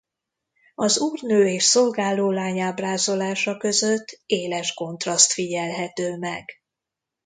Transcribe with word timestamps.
Az 0.75 0.99
úrnő 0.99 1.47
és 1.47 1.63
szolgálólány 1.63 2.59
ábrázolása 2.59 3.57
között 3.57 4.21
éles 4.25 4.73
kontraszt 4.73 5.31
figyelhető 5.31 6.17
meg. 6.17 6.45